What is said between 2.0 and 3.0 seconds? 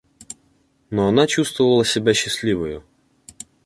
счастливою.